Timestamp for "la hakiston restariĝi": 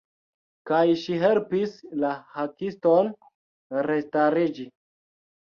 2.05-4.69